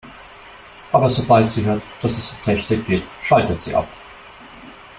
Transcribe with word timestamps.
Aber 0.91 1.11
sobald 1.11 1.51
sie 1.51 1.63
hört, 1.63 1.83
dass 2.01 2.17
es 2.17 2.31
um 2.31 2.37
Technik 2.43 2.87
geht, 2.87 3.03
schaltet 3.21 3.61
sie 3.61 3.75
ab. 3.75 3.87